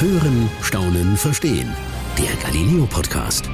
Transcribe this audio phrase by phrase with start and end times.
[0.00, 1.70] Hören, Staunen, Verstehen.
[2.16, 3.50] Der Galileo Podcast.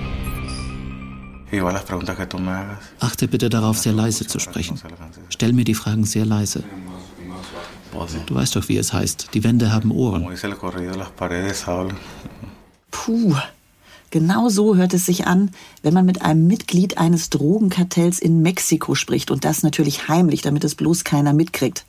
[3.01, 4.81] Achte bitte darauf, sehr leise zu sprechen.
[5.29, 6.63] Stell mir die Fragen sehr leise.
[8.27, 9.31] Du weißt doch, wie es heißt.
[9.35, 10.23] Die Wände haben Ohren.
[12.93, 13.35] Puh.
[14.11, 15.51] Genau so hört es sich an,
[15.83, 20.63] wenn man mit einem Mitglied eines Drogenkartells in Mexiko spricht und das natürlich heimlich, damit
[20.63, 21.85] es bloß keiner mitkriegt.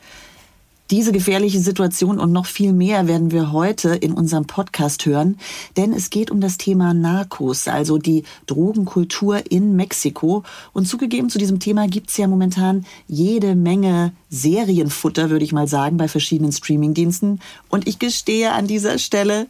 [0.90, 5.38] Diese gefährliche Situation und noch viel mehr werden wir heute in unserem Podcast hören,
[5.76, 10.44] denn es geht um das Thema Narcos, also die Drogenkultur in Mexiko.
[10.72, 15.98] Und zugegeben zu diesem Thema gibt's ja momentan jede Menge Serienfutter, würde ich mal sagen,
[15.98, 17.42] bei verschiedenen Streamingdiensten.
[17.68, 19.48] Und ich gestehe an dieser Stelle,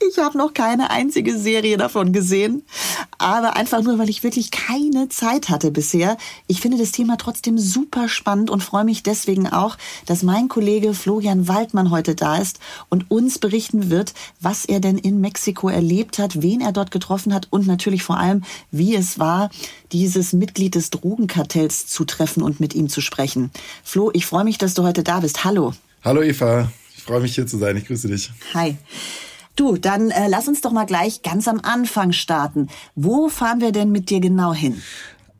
[0.00, 2.62] ich habe noch keine einzige Serie davon gesehen,
[3.18, 6.16] aber einfach nur, weil ich wirklich keine Zeit hatte bisher.
[6.46, 9.76] Ich finde das Thema trotzdem super spannend und freue mich deswegen auch,
[10.06, 14.98] dass mein Kollege Florian Waldmann heute da ist und uns berichten wird, was er denn
[14.98, 19.18] in Mexiko erlebt hat, wen er dort getroffen hat und natürlich vor allem, wie es
[19.18, 19.50] war,
[19.92, 23.50] dieses Mitglied des Drogenkartells zu treffen und mit ihm zu sprechen.
[23.82, 25.44] Flo, ich freue mich, dass du heute da bist.
[25.44, 25.72] Hallo.
[26.02, 27.76] Hallo Eva, ich freue mich hier zu sein.
[27.76, 28.30] Ich grüße dich.
[28.52, 28.76] Hi.
[29.56, 32.68] Du, dann äh, lass uns doch mal gleich ganz am Anfang starten.
[32.94, 34.82] Wo fahren wir denn mit dir genau hin?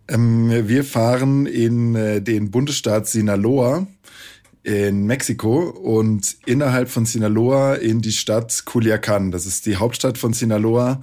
[0.08, 3.86] Ähm, wir fahren in äh, den Bundesstaat Sinaloa
[4.62, 9.30] in Mexiko und innerhalb von Sinaloa in die Stadt Culiacan.
[9.30, 11.02] Das ist die Hauptstadt von Sinaloa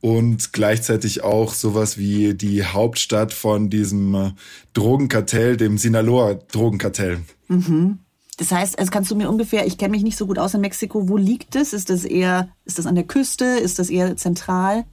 [0.00, 4.30] und gleichzeitig auch sowas wie die Hauptstadt von diesem äh,
[4.74, 7.20] Drogenkartell, dem Sinaloa Drogenkartell.
[7.48, 7.98] Mhm.
[8.38, 10.60] Das heißt, also kannst du mir ungefähr, ich kenne mich nicht so gut aus in
[10.60, 11.72] Mexiko, wo liegt es?
[11.72, 13.44] Ist das eher, ist das an der Küste?
[13.44, 14.84] Ist das eher zentral?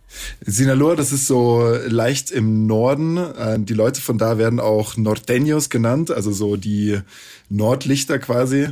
[0.43, 3.17] Sinaloa, das ist so leicht im Norden.
[3.17, 6.99] Äh, die Leute von da werden auch Norteños genannt, also so die
[7.47, 8.69] Nordlichter quasi.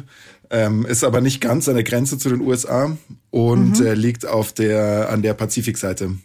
[0.50, 2.98] Ähm, ist aber nicht ganz an der Grenze zu den USA
[3.30, 3.86] und mhm.
[3.86, 6.16] äh, liegt auf der, an der Pazifikseite,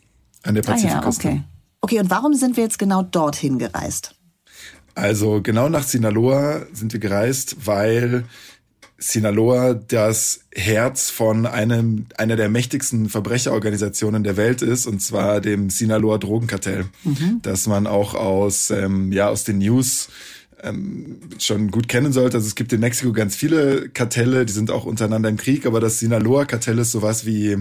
[0.43, 1.29] an der Pazifikküste.
[1.29, 1.45] Ah ja, okay.
[1.83, 4.14] Okay, und warum sind wir jetzt genau dorthin gereist?
[4.98, 8.25] Also genau nach Sinaloa sind wir gereist, weil
[8.98, 15.70] Sinaloa das Herz von einem, einer der mächtigsten Verbrecherorganisationen der Welt ist, und zwar dem
[15.70, 17.39] Sinaloa Drogenkartell, mhm.
[17.42, 20.08] das man auch aus, ähm, ja, aus den News
[20.64, 22.39] ähm, schon gut kennen sollte.
[22.39, 25.79] Also es gibt in Mexiko ganz viele Kartelle, die sind auch untereinander im Krieg, aber
[25.79, 27.57] das Sinaloa-Kartell ist sowas wie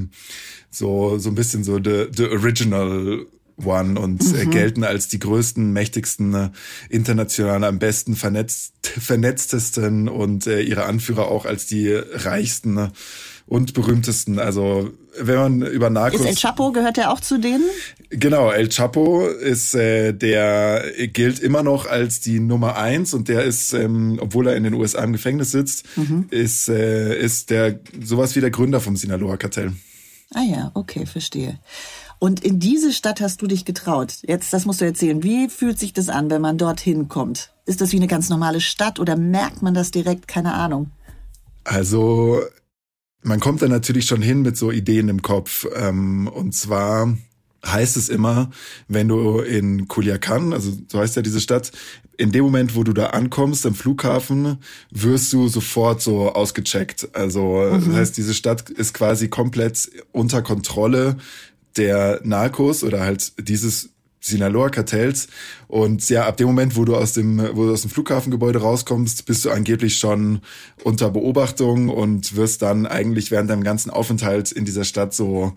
[0.72, 3.28] so, so ein bisschen so the, the original
[3.64, 4.52] One und äh, mhm.
[4.52, 6.50] gelten als die größten, mächtigsten, äh,
[6.90, 12.90] international am besten vernetzt, vernetztesten und äh, ihre Anführer auch als die reichsten äh,
[13.48, 14.40] und berühmtesten.
[14.40, 16.20] Also wenn man über Narcos...
[16.20, 17.64] Ist El Chapo, gehört er auch zu denen?
[18.10, 23.44] Genau, El Chapo ist äh, der gilt immer noch als die Nummer eins und der
[23.44, 26.28] ist, ähm, obwohl er in den USA im Gefängnis sitzt, mhm.
[26.30, 29.74] ist, äh, ist der sowas wie der Gründer vom Sinaloa-Kartell.
[30.34, 31.60] Ah ja, okay, verstehe.
[32.20, 34.20] Und in diese Stadt hast du dich getraut.
[34.28, 35.22] Jetzt, das musst du erzählen.
[35.24, 37.54] Wie fühlt sich das an, wenn man dorthin kommt?
[37.66, 40.28] Ist das wie eine ganz normale Stadt oder merkt man das direkt?
[40.28, 40.90] Keine Ahnung.
[41.64, 42.42] Also,
[43.22, 45.68] man kommt da natürlich schon hin mit so Ideen im Kopf.
[45.76, 47.16] Ähm, und zwar
[47.66, 48.52] heißt es immer,
[48.88, 51.72] wenn du in Culiacan, also so heißt ja diese Stadt,
[52.18, 54.58] in dem Moment, wo du da ankommst am Flughafen,
[54.90, 57.10] wirst du sofort so ausgecheckt.
[57.14, 57.86] Also mhm.
[57.86, 61.18] das heißt, diese Stadt ist quasi komplett unter Kontrolle
[61.76, 63.90] der Narcos oder halt dieses
[64.28, 65.28] Sinaloa-Kartells.
[65.68, 69.26] Und ja, ab dem Moment, wo du aus dem, wo du aus dem Flughafengebäude rauskommst,
[69.26, 70.42] bist du angeblich schon
[70.84, 75.54] unter Beobachtung und wirst dann eigentlich während deinem ganzen Aufenthalt in dieser Stadt so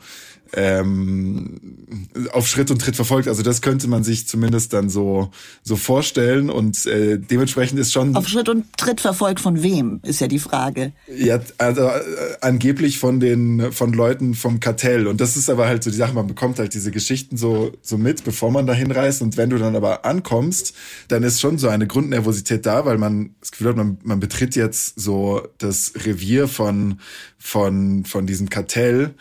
[0.53, 1.89] ähm,
[2.33, 3.29] auf Schritt und Tritt verfolgt.
[3.29, 5.31] Also das könnte man sich zumindest dann so
[5.63, 10.21] so vorstellen und äh, dementsprechend ist schon auf Schritt und Tritt verfolgt von wem ist
[10.21, 10.93] ja die Frage.
[11.07, 12.01] Ja, also äh,
[12.41, 16.15] angeblich von den von Leuten vom Kartell und das ist aber halt so die Sache.
[16.15, 19.59] Man bekommt halt diese Geschichten so so mit, bevor man dahin reist und wenn du
[19.59, 20.75] dann aber ankommst,
[21.09, 24.57] dann ist schon so eine Grundnervosität da, weil man das Gefühl hat, man, man betritt
[24.57, 26.99] jetzt so das Revier von
[27.39, 29.15] von von diesem Kartell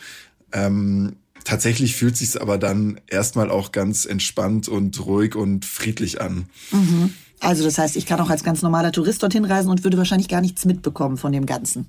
[0.51, 1.15] ähm,
[1.50, 6.46] tatsächlich fühlt sich aber dann erstmal auch ganz entspannt und ruhig und friedlich an.
[6.72, 7.13] Mhm.
[7.40, 10.28] Also das heißt, ich kann auch als ganz normaler Tourist dorthin reisen und würde wahrscheinlich
[10.28, 11.88] gar nichts mitbekommen von dem Ganzen.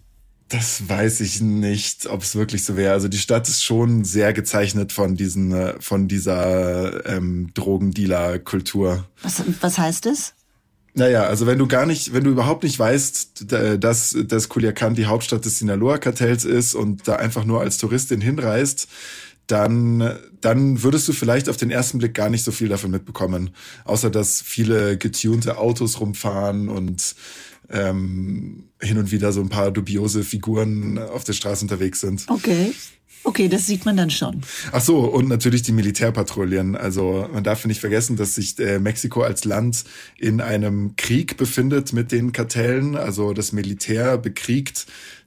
[0.49, 2.93] Das weiß ich nicht, ob es wirklich so wäre.
[2.93, 9.05] Also die Stadt ist schon sehr gezeichnet von diesen, äh, von dieser ähm, Drogendealer-Kultur.
[9.23, 10.35] Was, was heißt es?
[10.95, 15.07] Naja, also wenn du gar nicht, wenn du überhaupt nicht weißt, dass, dass Culiacan die
[15.07, 18.89] Hauptstadt des Sinaloa-Kartells ist und da einfach nur als Touristin hinreist,
[19.47, 23.51] dann, dann würdest du vielleicht auf den ersten Blick gar nicht so viel davon mitbekommen.
[23.85, 27.15] Außer dass viele getunte Autos rumfahren und
[27.69, 32.27] ähm, hin und wieder so ein paar dubiose Figuren auf der Straße unterwegs sind.
[32.29, 32.73] Okay.
[33.23, 34.41] Okay, das sieht man dann schon.
[34.73, 36.75] Ach so, und natürlich die Militärpatrouillen.
[36.75, 39.85] Also man darf nicht vergessen, dass sich äh, Mexiko als Land
[40.19, 42.97] in einem Krieg befindet mit den Kartellen.
[42.97, 44.87] Also das Militär bekriegt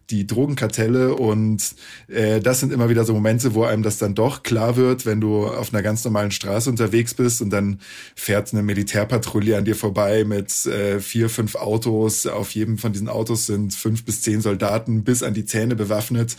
[0.10, 1.76] die Drogenkartelle und
[2.08, 5.22] äh, das sind immer wieder so Momente, wo einem das dann doch klar wird, wenn
[5.22, 7.80] du auf einer ganz normalen Straße unterwegs bist und dann
[8.16, 12.28] fährt eine Militärpatrouille an dir vorbei mit äh, vier, fünf Autos.
[12.28, 16.36] Auf jedem von diesen Autos sind fünf bis zehn Soldaten bis an die Zähne bewaffnet.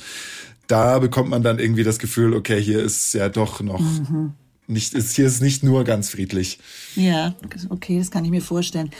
[0.66, 4.32] Da bekommt man dann irgendwie das Gefühl, okay, hier ist ja doch noch mhm.
[4.66, 6.58] nicht, ist, hier ist nicht nur ganz friedlich.
[6.96, 7.34] Ja,
[7.68, 8.90] okay, das kann ich mir vorstellen.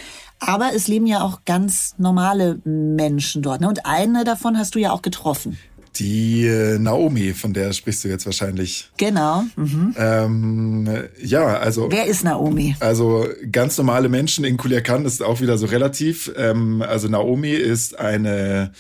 [0.41, 3.61] Aber es leben ja auch ganz normale Menschen dort.
[3.61, 3.69] Ne?
[3.69, 5.59] Und eine davon hast du ja auch getroffen.
[5.97, 8.91] Die äh, Naomi, von der sprichst du jetzt wahrscheinlich.
[8.97, 9.45] Genau.
[9.55, 9.95] Mhm.
[9.97, 10.89] Ähm,
[11.23, 11.89] ja, also.
[11.91, 12.75] Wer ist Naomi?
[12.81, 16.33] Also ganz normale Menschen in Kuliakan ist auch wieder so relativ.
[16.37, 18.73] Ähm, also Naomi ist eine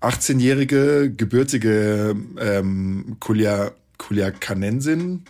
[0.00, 5.24] 18-jährige gebürtige ähm, Kulia, Kuliakanensin.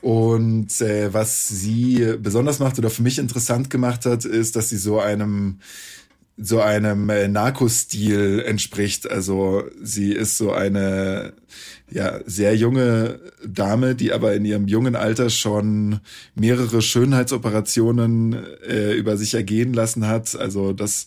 [0.00, 4.76] Und äh, was sie besonders macht oder für mich interessant gemacht hat, ist, dass sie
[4.76, 5.58] so einem
[6.40, 9.10] so einem äh, Narcostil entspricht.
[9.10, 11.32] Also sie ist so eine
[11.90, 15.98] ja sehr junge Dame, die aber in ihrem jungen Alter schon
[16.36, 18.36] mehrere Schönheitsoperationen
[18.68, 20.36] äh, über sich ergehen lassen hat.
[20.36, 21.06] Also das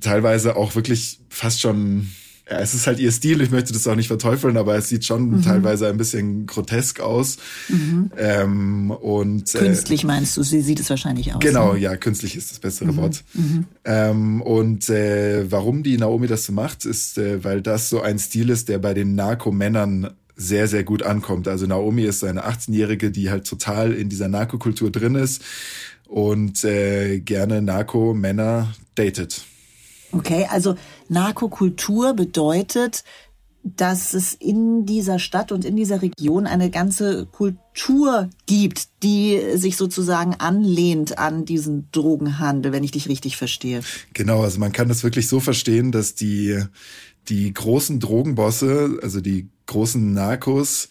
[0.00, 2.08] teilweise auch wirklich fast schon
[2.50, 5.04] ja, es ist halt ihr Stil, ich möchte das auch nicht verteufeln, aber es sieht
[5.04, 5.42] schon mhm.
[5.42, 7.36] teilweise ein bisschen grotesk aus.
[7.68, 8.10] Mhm.
[8.16, 11.40] Ähm, und, äh, künstlich meinst du, sie sieht es wahrscheinlich aus.
[11.40, 11.78] Genau, ne?
[11.78, 12.96] ja, künstlich ist das bessere mhm.
[12.96, 13.24] Wort.
[13.34, 13.66] Mhm.
[13.84, 18.18] Ähm, und äh, warum die Naomi das so macht, ist, äh, weil das so ein
[18.18, 21.46] Stil ist, der bei den Narkomännern sehr, sehr gut ankommt.
[21.46, 25.40] Also Naomi ist eine 18-Jährige, die halt total in dieser Narkokultur drin ist
[26.08, 29.44] und äh, gerne Narko-Männer datet.
[30.12, 30.76] Okay, also
[31.08, 33.04] Narkokultur bedeutet,
[33.62, 39.76] dass es in dieser Stadt und in dieser Region eine ganze Kultur gibt, die sich
[39.76, 43.82] sozusagen anlehnt an diesen Drogenhandel, wenn ich dich richtig verstehe.
[44.14, 46.58] Genau, also man kann das wirklich so verstehen, dass die,
[47.28, 50.88] die großen Drogenbosse, also die großen Narcos,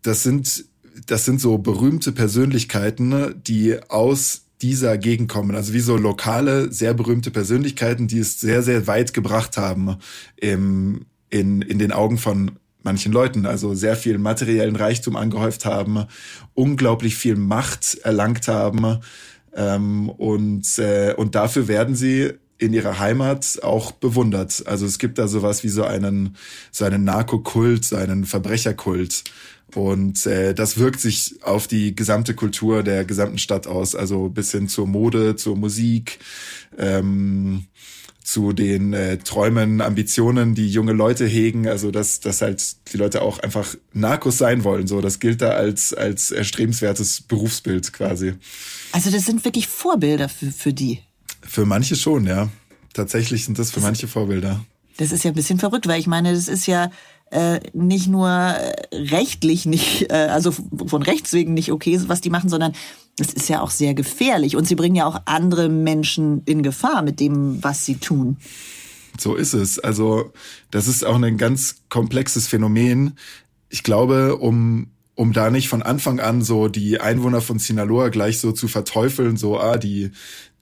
[0.00, 0.64] das sind,
[1.06, 5.54] das sind so berühmte Persönlichkeiten, die aus dieser Gegend kommen.
[5.54, 9.96] Also wie so lokale, sehr berühmte Persönlichkeiten, die es sehr, sehr weit gebracht haben
[10.36, 13.46] im, in, in den Augen von manchen Leuten.
[13.46, 16.06] Also sehr viel materiellen Reichtum angehäuft haben,
[16.54, 19.00] unglaublich viel Macht erlangt haben.
[19.54, 22.32] Ähm, und, äh, und dafür werden sie
[22.62, 24.62] in ihrer Heimat auch bewundert.
[24.66, 26.36] Also es gibt da sowas wie so einen,
[26.70, 29.24] so einen Narkokult, so einen Verbrecherkult.
[29.74, 34.52] Und äh, das wirkt sich auf die gesamte Kultur der gesamten Stadt aus, also bis
[34.52, 36.18] hin zur Mode, zur Musik,
[36.78, 37.64] ähm,
[38.22, 43.22] zu den äh, Träumen, Ambitionen, die junge Leute hegen, also dass, dass halt die Leute
[43.22, 44.86] auch einfach Narcos sein wollen.
[44.86, 48.34] So, das gilt da als, als erstrebenswertes Berufsbild quasi.
[48.92, 51.00] Also das sind wirklich Vorbilder für, für die.
[51.52, 52.48] Für manche schon, ja.
[52.94, 54.64] Tatsächlich sind das für das, manche Vorbilder.
[54.96, 56.90] Das ist ja ein bisschen verrückt, weil ich meine, das ist ja
[57.30, 58.26] äh, nicht nur
[58.90, 62.72] rechtlich nicht, äh, also von Rechts wegen nicht okay, was die machen, sondern
[63.18, 67.02] es ist ja auch sehr gefährlich und sie bringen ja auch andere Menschen in Gefahr
[67.02, 68.38] mit dem, was sie tun.
[69.20, 69.78] So ist es.
[69.78, 70.32] Also
[70.70, 73.18] das ist auch ein ganz komplexes Phänomen.
[73.68, 78.40] Ich glaube, um um da nicht von Anfang an so die Einwohner von Sinaloa gleich
[78.40, 80.10] so zu verteufeln, so ah die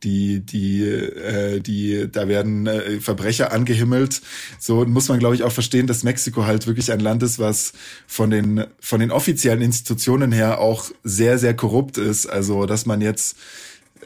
[0.02, 4.22] die, die, äh, die, da werden äh, Verbrecher angehimmelt.
[4.58, 7.72] So muss man, glaube ich, auch verstehen, dass Mexiko halt wirklich ein Land ist, was
[8.06, 12.26] von den, von den offiziellen Institutionen her auch sehr, sehr korrupt ist.
[12.26, 13.36] Also, dass man jetzt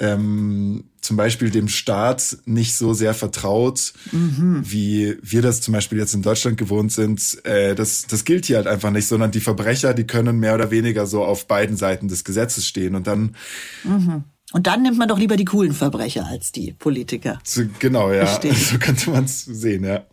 [0.01, 4.63] ähm, zum Beispiel dem Staat nicht so sehr vertraut, mhm.
[4.65, 7.45] wie wir das zum Beispiel jetzt in Deutschland gewohnt sind.
[7.45, 10.71] Äh, das, das gilt hier halt einfach nicht, sondern die Verbrecher, die können mehr oder
[10.71, 12.95] weniger so auf beiden Seiten des Gesetzes stehen.
[12.95, 13.37] Und dann
[13.85, 17.41] mhm und dann nimmt man doch lieber die coolen Verbrecher als die Politiker.
[17.45, 18.27] So, genau, ja.
[18.27, 18.55] Verstehe.
[18.55, 20.05] So könnte man es sehen, ja.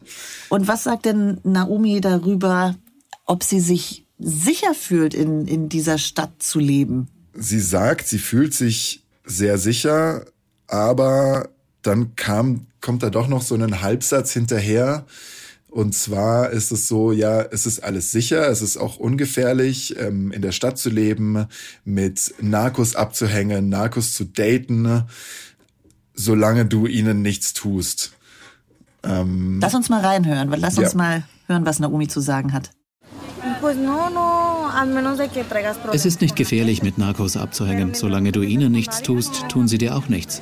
[0.50, 2.75] Und was sagt denn Naomi darüber,
[3.25, 7.07] ob sie sich sicher fühlt, in, in dieser Stadt zu leben?
[7.33, 10.25] Sie sagt, sie fühlt sich sehr sicher,
[10.67, 11.50] aber
[11.81, 15.05] dann kam, kommt da doch noch so ein Halbsatz hinterher,
[15.71, 20.33] und zwar ist es so, ja, es ist alles sicher, es ist auch ungefährlich, ähm,
[20.33, 21.47] in der Stadt zu leben,
[21.85, 25.03] mit Narcos abzuhängen, Narcos zu daten,
[26.13, 28.11] solange du ihnen nichts tust.
[29.03, 30.83] Ähm, lass uns mal reinhören, weil lass ja.
[30.83, 32.71] uns mal hören, was Naomi zu sagen hat.
[35.93, 37.93] Es ist nicht gefährlich, mit Narcos abzuhängen.
[37.93, 40.41] Solange du ihnen nichts tust, tun sie dir auch nichts.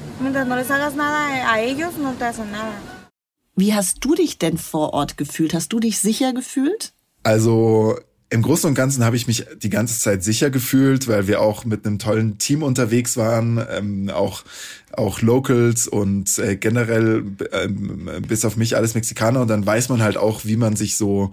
[3.60, 5.54] Wie hast du dich denn vor Ort gefühlt?
[5.54, 6.94] Hast du dich sicher gefühlt?
[7.24, 8.00] Also
[8.30, 11.66] im Großen und Ganzen habe ich mich die ganze Zeit sicher gefühlt, weil wir auch
[11.66, 14.44] mit einem tollen Team unterwegs waren, ähm, auch
[14.94, 20.02] auch Locals und äh, generell ähm, bis auf mich alles Mexikaner und dann weiß man
[20.02, 21.32] halt auch, wie man sich so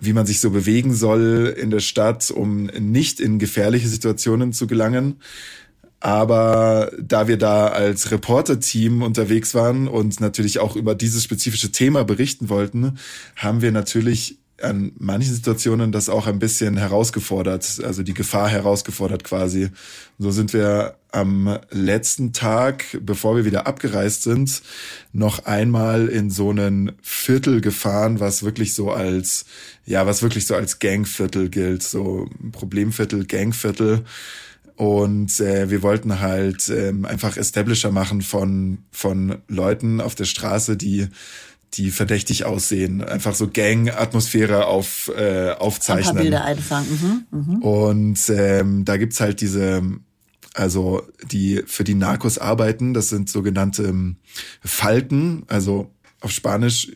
[0.00, 4.68] wie man sich so bewegen soll in der Stadt, um nicht in gefährliche Situationen zu
[4.68, 5.16] gelangen.
[6.00, 12.04] Aber da wir da als Reporter-Team unterwegs waren und natürlich auch über dieses spezifische Thema
[12.04, 12.98] berichten wollten,
[13.36, 19.22] haben wir natürlich an manchen Situationen das auch ein bisschen herausgefordert, also die Gefahr herausgefordert
[19.22, 19.70] quasi.
[20.18, 24.62] So sind wir am letzten Tag, bevor wir wieder abgereist sind,
[25.12, 29.46] noch einmal in so einen Viertel gefahren, was wirklich so als,
[29.86, 34.04] ja, was wirklich so als Gangviertel gilt, so Problemviertel, Gangviertel.
[34.78, 40.76] Und äh, wir wollten halt ähm, einfach Establisher machen von, von Leuten auf der Straße,
[40.76, 41.08] die
[41.74, 43.02] die verdächtig aussehen.
[43.02, 46.10] Einfach so Gang-Atmosphäre auf, äh, aufzeichnen.
[46.10, 47.26] Ein paar Bilder einfangen.
[47.32, 47.66] Mhm, mh.
[47.66, 49.82] Und ähm, da gibt's halt diese,
[50.54, 54.16] also die für die Narcos arbeiten, das sind sogenannte ähm,
[54.64, 56.92] Falken, also auf Spanisch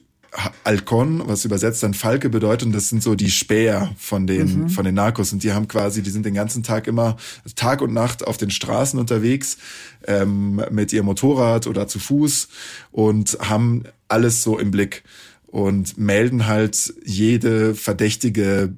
[0.64, 4.68] Alcon, was übersetzt dann Falke bedeutet, das sind so die Späher von den, mhm.
[4.70, 5.32] von den Narcos.
[5.32, 7.16] Und die haben quasi, die sind den ganzen Tag immer
[7.54, 9.58] Tag und Nacht auf den Straßen unterwegs,
[10.06, 12.48] ähm, mit ihrem Motorrad oder zu Fuß
[12.92, 15.04] und haben alles so im Blick
[15.46, 18.72] und melden halt jede verdächtige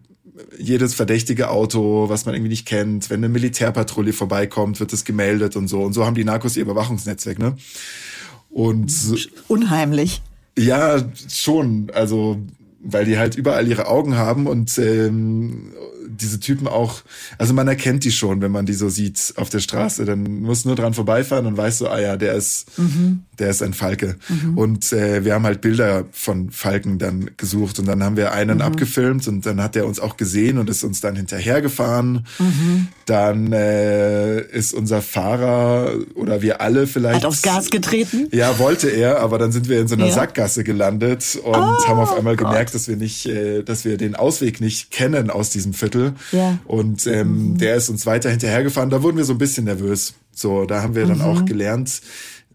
[0.59, 5.55] jedes verdächtige Auto, was man irgendwie nicht kennt, wenn eine Militärpatrouille vorbeikommt, wird es gemeldet
[5.55, 5.83] und so.
[5.83, 7.57] Und so haben die Narcos ihr Überwachungsnetzwerk, ne?
[8.51, 8.93] Und
[9.47, 10.23] unheimlich.
[10.59, 11.91] Ja, schon.
[11.95, 12.39] Also,
[12.81, 15.73] weil die halt überall ihre Augen haben und ähm,
[16.21, 17.03] diese Typen auch,
[17.39, 20.05] also man erkennt die schon, wenn man die so sieht auf der Straße.
[20.05, 23.25] Dann muss nur dran vorbeifahren und weiß so, ah ja, der ist, mhm.
[23.39, 24.17] der ist ein Falke.
[24.29, 24.59] Mhm.
[24.59, 28.59] Und äh, wir haben halt Bilder von Falken dann gesucht und dann haben wir einen
[28.59, 28.63] mhm.
[28.63, 32.27] abgefilmt und dann hat er uns auch gesehen und ist uns dann hinterhergefahren.
[33.07, 37.17] Dann äh, ist unser Fahrer oder wir alle vielleicht.
[37.17, 38.29] Hat aufs Gas getreten?
[38.33, 40.15] Ja, wollte er, aber dann sind wir in so einer ja.
[40.15, 42.49] Sackgasse gelandet und oh, haben auf einmal Gott.
[42.49, 46.04] gemerkt, dass wir nicht, äh, dass wir den Ausweg nicht kennen aus diesem Viertel.
[46.33, 46.59] Ja.
[46.67, 47.59] Und ähm, mhm.
[47.59, 48.91] der ist uns weiter hinterhergefahren.
[48.91, 50.15] Da wurden wir so ein bisschen nervös.
[50.33, 51.25] So, da haben wir dann mhm.
[51.25, 52.01] auch gelernt,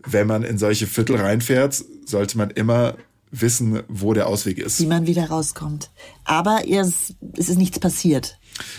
[0.05, 2.95] wenn man in solche Viertel reinfährt, sollte man immer
[3.31, 4.79] wissen, wo der Ausweg ist.
[4.79, 5.89] Wie man wieder rauskommt.
[6.23, 8.37] Aber ihr, es ist nichts passiert.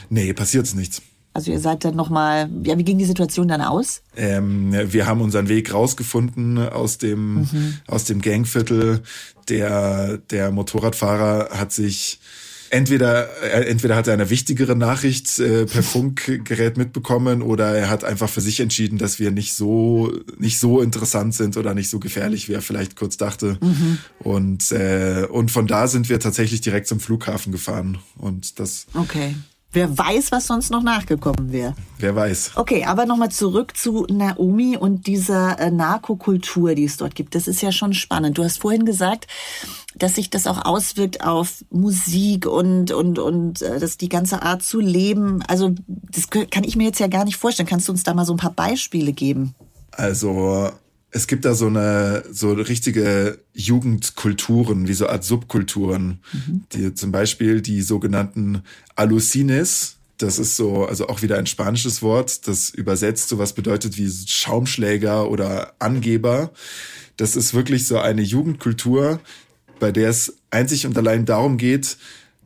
[0.09, 1.03] Nee, passiert nichts.
[1.33, 4.03] Also ihr seid dann nochmal, ja, wie ging die Situation dann aus?
[4.17, 7.75] Ähm, wir haben unseren Weg rausgefunden aus dem, mhm.
[7.87, 9.03] aus dem Gangviertel.
[9.49, 12.21] Der, der Motorradfahrer hat sich
[12.71, 18.05] entweder äh, entweder hat er eine wichtigere Nachricht äh, per Funkgerät mitbekommen oder er hat
[18.05, 21.99] einfach für sich entschieden, dass wir nicht so nicht so interessant sind oder nicht so
[21.99, 23.59] gefährlich, wie er vielleicht kurz dachte.
[23.61, 23.99] Mhm.
[24.21, 28.87] Und äh, und von da sind wir tatsächlich direkt zum Flughafen gefahren und das.
[28.95, 29.35] Okay.
[29.73, 31.75] Wer weiß, was sonst noch nachgekommen wäre.
[31.99, 32.53] Wer weiß.
[32.57, 37.37] Okay, aber nochmal zurück zu Naomi und dieser äh, Narkokultur, die es dort gibt.
[37.37, 38.37] Das ist ja schon spannend.
[38.37, 39.29] Du hast vorhin gesagt,
[39.95, 44.65] dass sich das auch auswirkt auf Musik und und und äh, das die ganze Art
[44.65, 45.43] zu leben.
[45.47, 47.69] Also das kann ich mir jetzt ja gar nicht vorstellen.
[47.69, 49.55] Kannst du uns da mal so ein paar Beispiele geben?
[49.93, 50.71] Also
[51.13, 56.65] es gibt da so eine so richtige Jugendkulturen, wie so Art Subkulturen, mhm.
[56.73, 58.63] die zum Beispiel die sogenannten
[58.95, 59.97] Alucines.
[60.19, 64.11] Das ist so, also auch wieder ein spanisches Wort, das übersetzt so was bedeutet wie
[64.11, 66.53] Schaumschläger oder Angeber.
[67.17, 69.21] Das ist wirklich so eine Jugendkultur,
[69.79, 71.97] bei der es einzig und allein darum geht,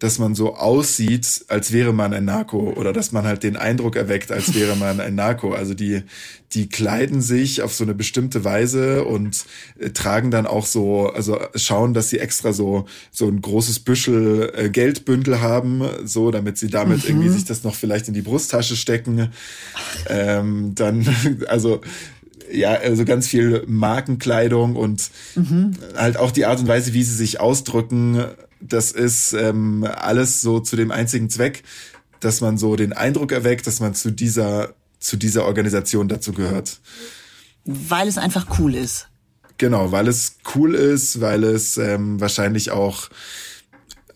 [0.01, 3.95] dass man so aussieht, als wäre man ein Narko oder dass man halt den Eindruck
[3.97, 5.53] erweckt, als wäre man ein Narko.
[5.53, 6.03] Also die,
[6.53, 9.45] die kleiden sich auf so eine bestimmte Weise und
[9.79, 14.53] äh, tragen dann auch so, also schauen, dass sie extra so, so ein großes Büschel
[14.55, 17.11] äh, Geldbündel haben, so, damit sie damit mhm.
[17.11, 19.31] irgendwie sich das noch vielleicht in die Brusttasche stecken.
[20.09, 21.07] Ähm, dann,
[21.47, 21.81] also,
[22.53, 25.73] ja, also ganz viel Markenkleidung und mhm.
[25.97, 28.25] halt auch die Art und Weise, wie sie sich ausdrücken,
[28.69, 31.63] das ist ähm, alles so zu dem einzigen Zweck,
[32.21, 36.81] dass man so den Eindruck erweckt, dass man zu dieser, zu dieser Organisation dazu gehört.
[37.65, 39.09] Weil es einfach cool ist.
[39.59, 43.09] Genau, weil es cool ist, weil es ähm, wahrscheinlich auch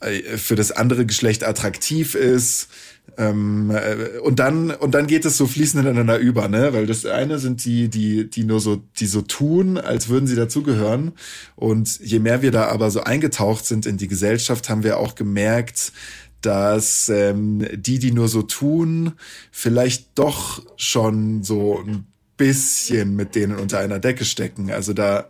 [0.01, 2.69] äh, für das andere Geschlecht attraktiv ist,
[3.17, 6.73] ähm, äh, und dann und dann geht es so fließend ineinander über, ne?
[6.73, 10.37] Weil das eine sind die, die, die nur so, die so tun, als würden sie
[10.37, 11.13] dazugehören.
[11.57, 15.15] Und je mehr wir da aber so eingetaucht sind in die Gesellschaft, haben wir auch
[15.15, 15.93] gemerkt,
[16.41, 19.13] dass ähm, die, die nur so tun,
[19.51, 24.71] vielleicht doch schon so ein bisschen mit denen unter einer Decke stecken.
[24.71, 25.29] Also da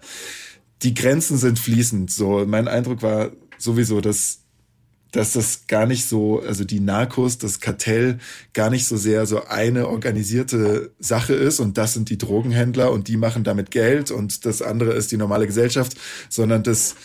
[0.83, 2.11] die Grenzen sind fließend.
[2.11, 4.41] So mein Eindruck war sowieso, dass
[5.13, 8.19] dass das gar nicht so, also die Narcos, das Kartell
[8.53, 13.09] gar nicht so sehr so eine organisierte Sache ist und das sind die Drogenhändler und
[13.09, 15.97] die machen damit Geld und das andere ist die normale Gesellschaft,
[16.29, 16.97] sondern das,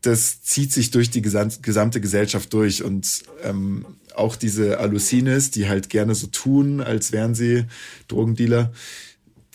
[0.00, 5.90] das zieht sich durch die gesamte Gesellschaft durch und ähm, auch diese Alucines, die halt
[5.90, 7.64] gerne so tun, als wären sie
[8.08, 8.72] Drogendealer,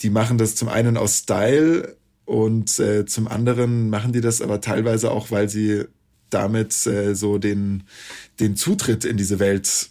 [0.02, 4.62] die machen das zum einen aus Style und äh, zum anderen machen die das aber
[4.62, 5.86] teilweise auch, weil sie
[6.34, 7.84] damit äh, so den,
[8.40, 9.90] den Zutritt in diese Welt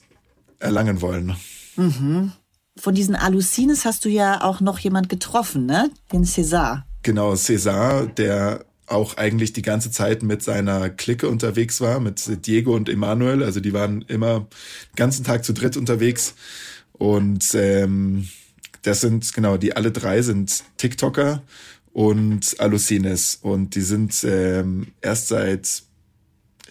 [0.58, 1.36] erlangen wollen.
[1.76, 2.32] Mhm.
[2.76, 5.90] Von diesen Alucines hast du ja auch noch jemand getroffen, ne?
[6.12, 6.84] Den César.
[7.02, 12.74] Genau, César, der auch eigentlich die ganze Zeit mit seiner Clique unterwegs war, mit Diego
[12.74, 13.42] und Emanuel.
[13.42, 16.34] Also die waren immer den ganzen Tag zu dritt unterwegs.
[16.92, 18.28] Und ähm,
[18.82, 21.42] das sind, genau, die alle drei sind TikToker
[21.92, 23.38] und Alucines.
[23.42, 25.82] Und die sind ähm, erst seit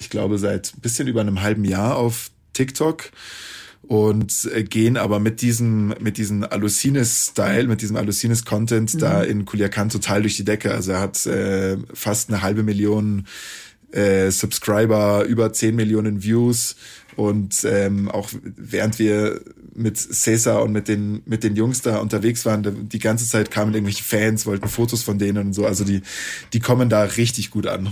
[0.01, 3.12] ich glaube, seit ein bisschen über einem halben Jahr auf TikTok
[3.84, 9.00] und äh, gehen aber mit diesem mit diesem Alucines Style, mit diesem Alucines Content mhm.
[9.00, 10.74] da in Kuliakan total durch die Decke.
[10.74, 13.27] Also er hat äh, fast eine halbe Million
[13.91, 16.75] äh, Subscriber, über 10 Millionen Views
[17.15, 19.41] und ähm, auch während wir
[19.75, 23.74] mit Cesar und mit den mit den Jungs da unterwegs waren, die ganze Zeit kamen
[23.74, 25.67] irgendwelche Fans, wollten Fotos von denen und so.
[25.67, 26.01] Also die
[26.53, 27.89] die kommen da richtig gut an.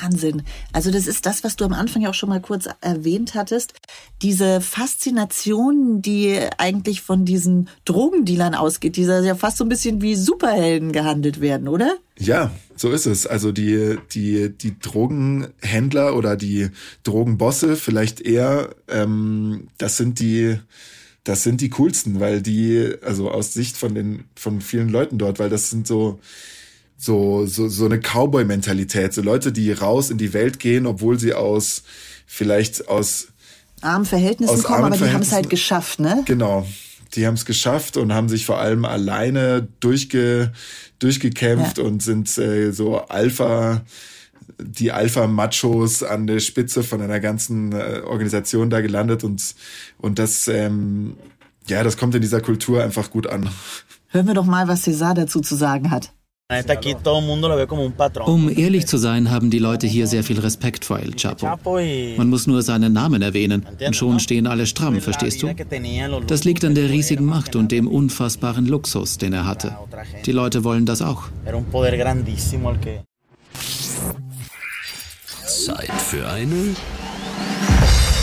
[0.00, 0.42] Wahnsinn.
[0.72, 3.74] Also das ist das, was du am Anfang ja auch schon mal kurz erwähnt hattest.
[4.22, 10.14] Diese Faszination, die eigentlich von diesen Drogendealern ausgeht, die ja fast so ein bisschen wie
[10.14, 11.96] Superhelden gehandelt werden, oder?
[12.18, 13.26] Ja, so ist es.
[13.26, 16.68] Also die, die, die Drogenhändler oder die
[17.02, 20.58] Drogenbosse vielleicht eher, ähm, das sind die,
[21.24, 25.40] das sind die coolsten, weil die, also aus Sicht von den, von vielen Leuten dort,
[25.40, 26.20] weil das sind so,
[27.02, 29.12] so, so, so eine Cowboy-Mentalität.
[29.12, 31.82] So Leute, die raus in die Welt gehen, obwohl sie aus,
[32.26, 33.28] vielleicht aus
[33.80, 36.22] armen Verhältnissen aus kommen, aber die haben es halt geschafft, ne?
[36.26, 36.64] Genau.
[37.14, 40.52] Die haben es geschafft und haben sich vor allem alleine durchge,
[41.00, 41.84] durchgekämpft ja.
[41.84, 43.82] und sind äh, so Alpha,
[44.60, 49.56] die Alpha-Machos an der Spitze von einer ganzen äh, Organisation da gelandet und,
[49.98, 51.16] und das, ähm,
[51.66, 53.50] ja, das kommt in dieser Kultur einfach gut an.
[54.06, 56.12] Hören wir doch mal, was César dazu zu sagen hat.
[58.26, 61.46] Um ehrlich zu sein, haben die Leute hier sehr viel Respekt vor El Chapo.
[62.16, 65.50] Man muss nur seinen Namen erwähnen und schon stehen alle stramm, verstehst du?
[66.26, 69.76] Das liegt an der riesigen Macht und dem unfassbaren Luxus, den er hatte.
[70.26, 71.24] Die Leute wollen das auch.
[75.46, 76.74] Zeit für eine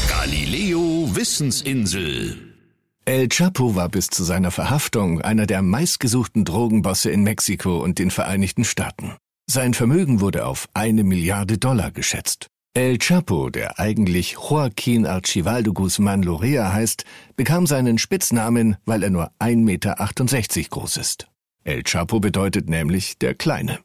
[0.10, 2.49] Galileo Wissensinsel.
[3.10, 8.12] El Chapo war bis zu seiner Verhaftung einer der meistgesuchten Drogenbosse in Mexiko und den
[8.12, 9.13] Vereinigten Staaten.
[9.50, 12.52] Sein Vermögen wurde auf eine Milliarde Dollar geschätzt.
[12.76, 17.04] El Chapo, der eigentlich Joaquin Archivaldo Guzman Lorea heißt,
[17.36, 19.95] bekam seinen Spitznamen, weil er nur 1,68 Meter
[20.69, 21.28] groß ist.
[21.63, 23.80] El Chapo bedeutet nämlich der Kleine.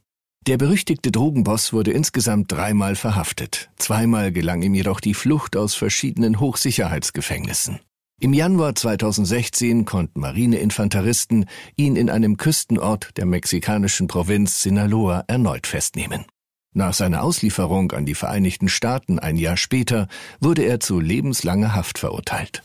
[0.47, 3.71] Der berüchtigte Drogenboss wurde insgesamt dreimal verhaftet.
[3.79, 7.81] Zweimal gelang ihm jedoch die Flucht aus verschiedenen Hochsicherheitsgefängnissen.
[8.25, 11.45] Im Januar 2016 konnten Marineinfanteristen
[11.77, 16.25] ihn in einem Küstenort der mexikanischen Provinz Sinaloa erneut festnehmen.
[16.73, 20.09] Nach seiner Auslieferung an die Vereinigten Staaten ein Jahr später
[20.41, 22.63] wurde er zu lebenslanger Haft verurteilt.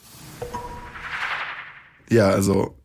[2.10, 2.78] Ja, also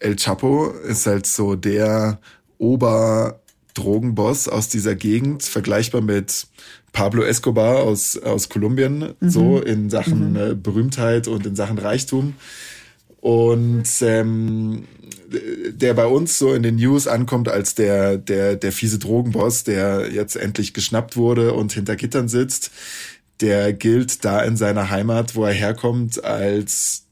[0.00, 2.18] El Chapo ist halt so der
[2.58, 6.48] Oberdrogenboss aus dieser Gegend, vergleichbar mit
[6.96, 9.28] Pablo Escobar aus, aus Kolumbien, mhm.
[9.28, 10.36] so in Sachen mhm.
[10.36, 12.32] äh, Berühmtheit und in Sachen Reichtum.
[13.20, 14.84] Und ähm,
[15.68, 20.10] der bei uns so in den News ankommt als der, der, der fiese Drogenboss, der
[20.10, 22.70] jetzt endlich geschnappt wurde und hinter Gittern sitzt,
[23.42, 27.02] der gilt da in seiner Heimat, wo er herkommt, als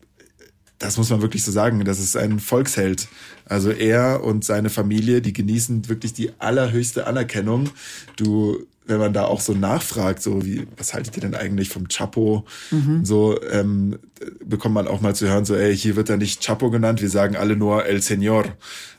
[0.78, 3.08] das muss man wirklich so sagen, das ist ein Volksheld.
[3.44, 7.68] Also er und seine Familie, die genießen wirklich die allerhöchste Anerkennung.
[8.16, 11.88] Du wenn man da auch so nachfragt, so wie, was haltet ihr denn eigentlich vom
[11.88, 12.44] Chapo?
[12.70, 13.04] Mhm.
[13.04, 13.98] So ähm,
[14.44, 17.10] bekommt man auch mal zu hören, so, ey, hier wird er nicht Chapo genannt, wir
[17.10, 18.44] sagen alle nur El Señor.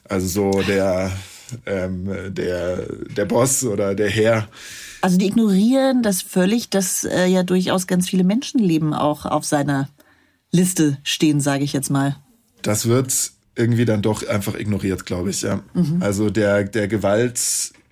[0.04, 1.12] Also so der,
[1.66, 4.48] ähm, der, der Boss oder der Herr.
[5.02, 9.90] Also die ignorieren das völlig, dass äh, ja durchaus ganz viele Menschenleben auch auf seiner
[10.52, 12.16] Liste stehen, sage ich jetzt mal.
[12.64, 15.62] Das wird irgendwie dann doch einfach ignoriert, glaube ich, ja.
[15.74, 15.98] Mhm.
[16.02, 17.40] Also der, der Gewalt,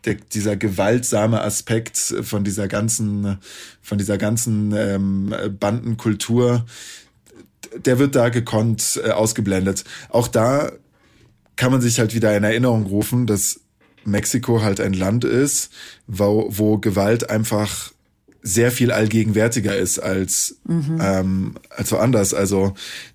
[0.06, 3.38] der, dieser gewaltsame Aspekt von dieser ganzen,
[3.82, 6.66] von dieser ganzen ähm, Bandenkultur,
[7.86, 9.84] der wird da gekonnt äh, ausgeblendet.
[10.10, 10.72] Auch da
[11.56, 13.62] kann man sich halt wieder in Erinnerung rufen, dass
[14.06, 15.72] Mexiko halt ein Land ist,
[16.08, 17.92] wo, wo Gewalt einfach
[18.42, 21.00] sehr viel allgegenwärtiger ist als, mhm.
[21.02, 22.34] ähm, als woanders.
[22.34, 22.74] Also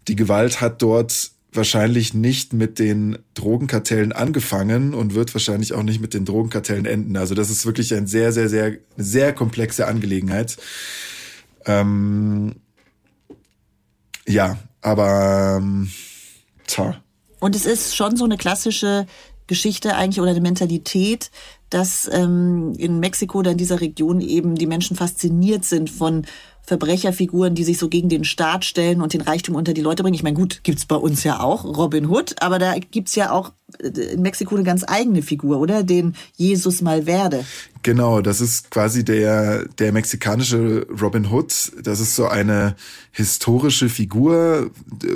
[0.08, 6.00] die Gewalt hat dort wahrscheinlich nicht mit den Drogenkartellen angefangen und wird wahrscheinlich auch nicht
[6.00, 7.18] mit den Drogenkartellen enden.
[7.18, 10.56] Also das ist wirklich ein sehr, sehr, sehr, sehr komplexe Angelegenheit.
[11.66, 12.54] Ähm,
[14.26, 15.90] ja, aber ähm,
[16.66, 17.02] tja.
[17.40, 19.06] Und es ist schon so eine klassische
[19.46, 21.30] Geschichte eigentlich oder eine Mentalität,
[21.70, 26.26] dass ähm, in Mexiko oder in dieser Region eben die Menschen fasziniert sind von
[26.68, 30.14] Verbrecherfiguren, die sich so gegen den Staat stellen und den Reichtum unter die Leute bringen.
[30.14, 33.52] Ich meine, gut, gibt's bei uns ja auch, Robin Hood, aber da gibt's ja auch
[33.82, 35.82] äh, in Mexiko eine ganz eigene Figur, oder?
[35.82, 37.46] Den Jesus Malverde.
[37.82, 41.72] Genau, das ist quasi der, der mexikanische Robin Hood.
[41.82, 42.76] Das ist so eine
[43.12, 44.70] historische Figur.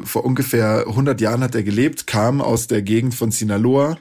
[0.04, 3.98] Vor ungefähr 100 Jahren hat er gelebt, kam aus der Gegend von Sinaloa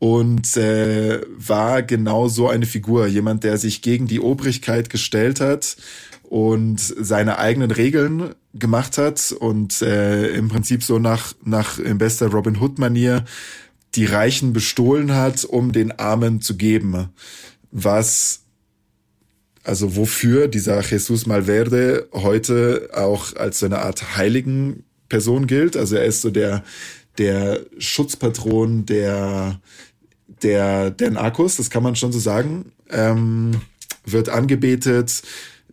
[0.00, 5.76] und äh, war genau so eine Figur, jemand, der sich gegen die Obrigkeit gestellt hat
[6.22, 12.28] und seine eigenen Regeln gemacht hat und äh, im Prinzip so nach nach in bester
[12.28, 13.26] Robin Hood Manier
[13.94, 17.10] die Reichen bestohlen hat, um den Armen zu geben,
[17.70, 18.40] was
[19.64, 25.76] also wofür dieser Jesus Malverde heute auch als so eine Art heiligen Person gilt.
[25.76, 26.64] Also er ist so der
[27.18, 29.60] der Schutzpatron der
[30.42, 33.60] der, der Narcos, das kann man schon so sagen, ähm,
[34.04, 35.22] wird angebetet,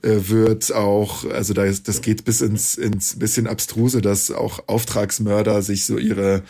[0.04, 4.68] äh, wird auch, also da ist, das geht bis ins, ins bisschen abstruse, dass auch
[4.68, 6.44] Auftragsmörder sich so ihre,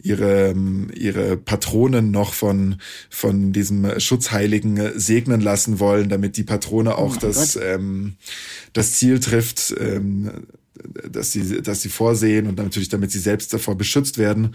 [0.00, 0.54] ihre,
[0.94, 2.76] ihre Patronen noch von,
[3.10, 8.14] von diesem Schutzheiligen segnen lassen wollen, damit die Patrone auch oh das, ähm,
[8.72, 10.30] das Ziel trifft, ähm,
[11.10, 14.54] dass sie, dass sie vorsehen und natürlich damit sie selbst davor beschützt werden.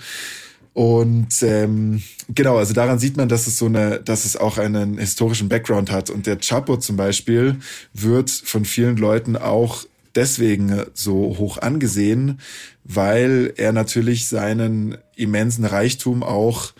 [0.78, 5.00] Und ähm, genau, also daran sieht man, dass es so eine, dass es auch einen
[5.00, 6.12] historischen Background hat.
[6.12, 7.56] Und der Chapo zum Beispiel
[7.96, 12.40] wird von vielen Leuten auch deswegen so hoch angesehen,
[12.84, 16.74] weil er natürlich seinen immensen Reichtum auch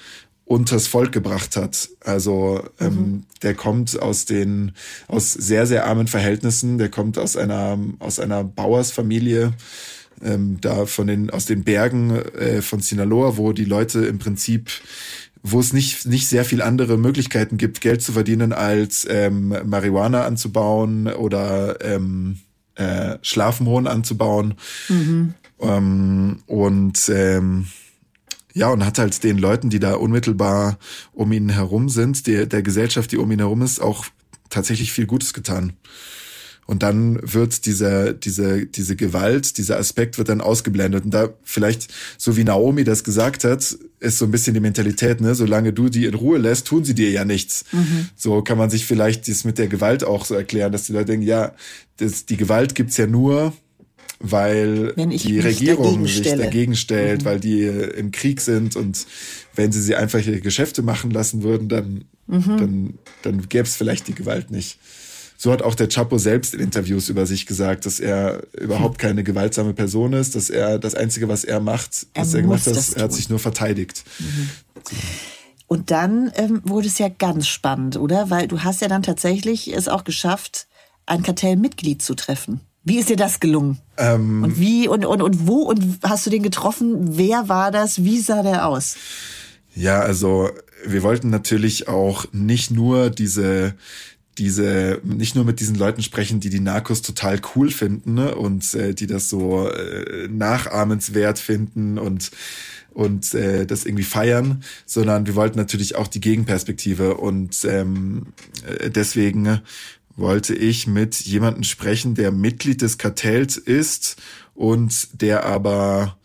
[0.46, 1.90] unters Volk gebracht hat.
[2.02, 3.24] Also ähm, mhm.
[3.42, 4.74] der kommt aus den
[5.08, 6.78] aus sehr sehr armen Verhältnissen.
[6.78, 9.54] Der kommt aus einer aus einer Bauersfamilie
[10.24, 14.72] ähm, da von den aus den Bergen äh, von Sinaloa, wo die Leute im Prinzip
[15.44, 20.26] wo es nicht, nicht sehr viel andere Möglichkeiten gibt, Geld zu verdienen, als ähm, Marihuana
[20.26, 22.40] anzubauen oder ähm,
[22.76, 24.56] äh, Schlafmohn anzubauen.
[24.90, 25.34] Mhm.
[25.60, 27.68] Ähm, und ähm,
[28.54, 30.80] ja, und hat halt den Leuten, die da unmittelbar
[31.14, 34.06] um ihn herum sind, der, der Gesellschaft, die um ihn herum ist, auch
[34.50, 35.74] tatsächlich viel Gutes getan.
[36.68, 41.06] Und dann wird diese, diese, diese Gewalt, dieser Aspekt wird dann ausgeblendet.
[41.06, 45.22] Und da vielleicht, so wie Naomi das gesagt hat, ist so ein bisschen die Mentalität,
[45.22, 45.34] ne?
[45.34, 47.64] Solange du die in Ruhe lässt, tun sie dir ja nichts.
[47.72, 48.10] Mhm.
[48.18, 51.06] So kann man sich vielleicht das mit der Gewalt auch so erklären, dass die Leute
[51.06, 51.54] denken, ja,
[51.98, 53.54] das, die Gewalt gibt's ja nur,
[54.20, 57.26] weil die Regierung dagegen sich dagegen stellt, mhm.
[57.26, 59.06] weil die im Krieg sind und
[59.56, 62.58] wenn sie sie einfach ihre Geschäfte machen lassen würden, dann, mhm.
[62.58, 64.80] dann, dann gäbe es vielleicht die Gewalt nicht.
[65.40, 69.24] So hat auch der Chapo selbst in Interviews über sich gesagt, dass er überhaupt keine
[69.24, 72.94] gewaltsame Person ist, dass er das Einzige, was er macht, was er, er gemacht hat,
[72.96, 74.04] er hat sich nur verteidigt.
[74.18, 74.50] Mhm.
[75.68, 78.30] Und dann ähm, wurde es ja ganz spannend, oder?
[78.32, 80.68] Weil du hast ja dann tatsächlich es auch geschafft,
[81.06, 82.62] ein Kartellmitglied zu treffen.
[82.84, 83.80] Wie ist dir das gelungen?
[83.98, 87.18] Ähm, und wie und, und, und wo und hast du den getroffen?
[87.18, 88.04] Wer war das?
[88.04, 88.96] Wie sah der aus?
[89.76, 90.50] Ja, also
[90.86, 93.76] wir wollten natürlich auch nicht nur diese
[94.38, 98.36] diese nicht nur mit diesen Leuten sprechen, die die Narcos total cool finden ne?
[98.36, 102.32] und äh, die das so äh, nachahmenswert finden und
[102.94, 108.34] und äh, das irgendwie feiern, sondern wir wollten natürlich auch die Gegenperspektive und ähm,
[108.66, 109.62] äh, deswegen
[110.16, 114.18] wollte ich mit jemandem sprechen, der Mitglied des Kartells ist
[114.56, 116.18] und der aber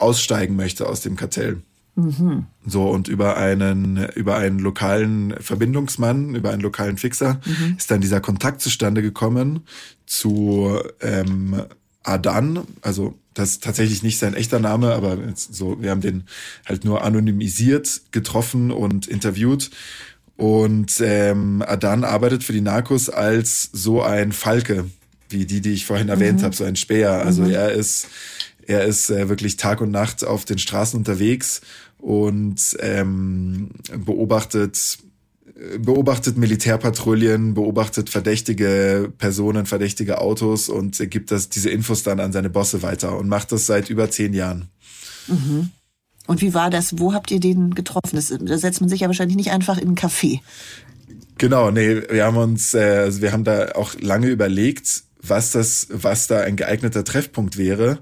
[0.00, 1.62] aussteigen möchte aus dem Kartell.
[1.94, 2.46] Mhm.
[2.66, 7.76] So, und über einen, über einen lokalen Verbindungsmann, über einen lokalen Fixer, mhm.
[7.76, 9.60] ist dann dieser Kontakt zustande gekommen
[10.06, 11.62] zu ähm,
[12.02, 16.24] Adan, also das ist tatsächlich nicht sein echter Name, aber so, wir haben den
[16.66, 19.70] halt nur anonymisiert getroffen und interviewt.
[20.36, 24.86] Und ähm, Adan arbeitet für die Narcos als so ein Falke,
[25.28, 26.44] wie die, die ich vorhin erwähnt mhm.
[26.44, 27.24] habe, so ein Speer.
[27.24, 27.50] Also mhm.
[27.50, 28.08] er ist
[28.70, 31.60] er ist äh, wirklich Tag und Nacht auf den Straßen unterwegs
[31.98, 33.70] und ähm,
[34.04, 34.98] beobachtet
[35.78, 42.48] beobachtet Militärpatrouillen, beobachtet verdächtige Personen, verdächtige Autos und gibt das diese Infos dann an seine
[42.48, 44.70] Bosse weiter und macht das seit über zehn Jahren.
[45.26, 45.70] Mhm.
[46.26, 46.98] Und wie war das?
[46.98, 48.14] Wo habt ihr den getroffen?
[48.16, 50.40] Das, da setzt man sich ja wahrscheinlich nicht einfach in einen Café.
[51.36, 55.88] Genau, nee, wir haben uns, äh, also wir haben da auch lange überlegt, was das,
[55.90, 57.98] was da ein geeigneter Treffpunkt wäre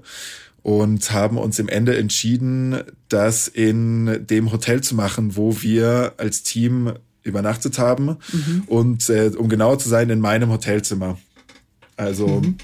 [0.61, 6.43] und haben uns im Ende entschieden, das in dem Hotel zu machen, wo wir als
[6.43, 6.93] Team
[7.23, 8.63] übernachtet haben mhm.
[8.67, 11.17] und äh, um genauer zu sein, in meinem Hotelzimmer.
[11.97, 12.57] Also mhm.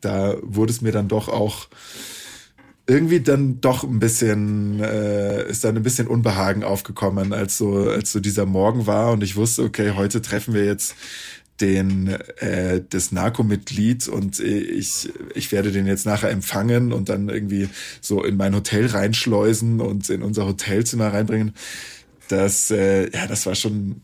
[0.00, 1.68] da wurde es mir dann doch auch
[2.86, 8.12] irgendwie dann doch ein bisschen, äh, ist dann ein bisschen Unbehagen aufgekommen, als so, als
[8.12, 10.94] so dieser Morgen war und ich wusste, okay, heute treffen wir jetzt
[11.60, 17.68] den äh, das Narco-Mitglied und ich ich werde den jetzt nachher empfangen und dann irgendwie
[18.00, 21.54] so in mein Hotel reinschleusen und in unser Hotelzimmer reinbringen.
[22.28, 24.02] Das äh, ja, das war schon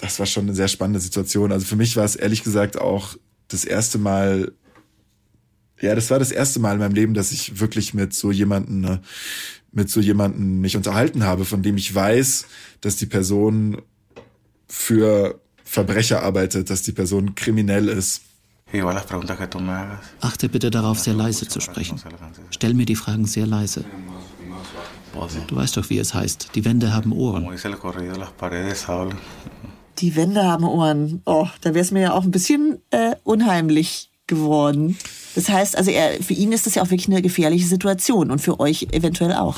[0.00, 1.52] das war schon eine sehr spannende Situation.
[1.52, 3.16] Also für mich war es ehrlich gesagt auch
[3.48, 4.52] das erste Mal
[5.80, 8.80] ja, das war das erste Mal in meinem Leben, dass ich wirklich mit so jemanden,
[8.80, 9.02] ne,
[9.72, 12.46] mit so jemanden mich unterhalten habe, von dem ich weiß,
[12.80, 13.82] dass die Person
[14.68, 18.22] für Verbrecher arbeitet, dass die Person kriminell ist.
[20.20, 22.00] Achte bitte darauf, sehr leise zu sprechen.
[22.50, 23.84] Stell mir die Fragen sehr leise.
[25.46, 26.50] Du weißt doch, wie es heißt.
[26.54, 27.48] Die Wände haben Ohren.
[29.98, 31.22] Die Wände haben Ohren.
[31.24, 34.96] Oh, da wäre es mir ja auch ein bisschen äh, unheimlich geworden.
[35.34, 38.40] Das heißt, also er, für ihn ist das ja auch wirklich eine gefährliche Situation und
[38.40, 39.56] für euch eventuell auch.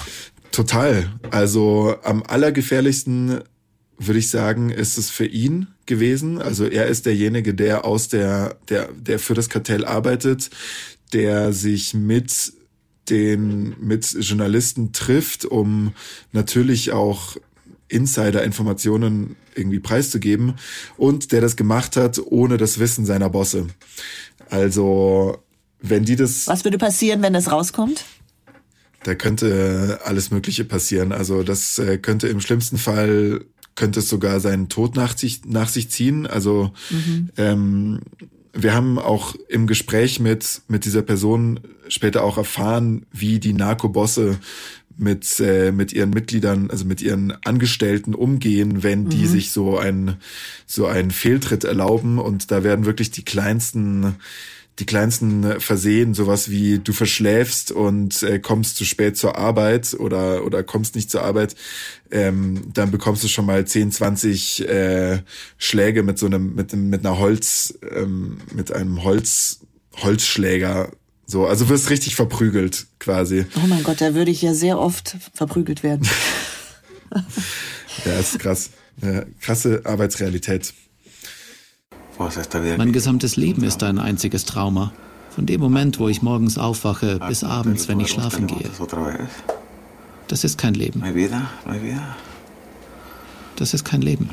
[0.53, 1.11] Total.
[1.31, 3.41] Also am allergefährlichsten
[3.99, 6.41] würde ich sagen, ist es für ihn gewesen.
[6.41, 10.51] Also er ist derjenige, der aus der, der, der für das Kartell arbeitet,
[11.13, 12.53] der sich mit
[13.11, 15.95] den, mit Journalisten trifft, um
[16.33, 17.37] natürlich auch
[17.89, 20.55] Insider-Informationen irgendwie preiszugeben
[20.97, 23.67] und der das gemacht hat ohne das Wissen seiner Bosse.
[24.51, 25.39] Also
[25.81, 26.47] wenn die das.
[26.47, 28.05] Was würde passieren, wenn das rauskommt?
[29.05, 31.13] Da könnte alles Mögliche passieren.
[31.13, 33.45] Also das äh, könnte im schlimmsten Fall
[33.79, 36.27] könnte es sogar seinen Tod nach sich, nach sich ziehen.
[36.27, 37.31] Also mhm.
[37.37, 38.01] ähm,
[38.53, 44.41] wir haben auch im Gespräch mit, mit dieser Person später auch erfahren, wie die Narkobosse
[44.97, 49.29] mit, äh, mit ihren Mitgliedern, also mit ihren Angestellten umgehen, wenn die mhm.
[49.29, 50.17] sich so ein
[50.67, 52.19] so einen Fehltritt erlauben.
[52.19, 54.17] Und da werden wirklich die kleinsten
[54.79, 60.45] die kleinsten Versehen, sowas wie du verschläfst und äh, kommst zu spät zur Arbeit oder
[60.45, 61.57] oder kommst nicht zur Arbeit,
[62.11, 65.19] ähm, dann bekommst du schon mal 10, 20 äh,
[65.57, 69.61] Schläge mit so einem mit einem mit einer Holz ähm, mit einem Holz
[69.97, 70.91] Holzschläger
[71.31, 73.45] so, also wirst richtig verprügelt quasi.
[73.63, 76.09] Oh mein Gott, da würde ich ja sehr oft verprügelt werden.
[78.07, 78.71] ja, ist krass.
[79.03, 80.73] Ja, krasse Arbeitsrealität.
[82.19, 84.93] Mein gesamtes Leben ist ein einziges Trauma.
[85.31, 88.69] Von dem Moment, wo ich morgens aufwache, bis abends, wenn ich schlafen gehe.
[90.27, 91.03] Das ist kein Leben.
[93.57, 94.31] Das ist kein Leben.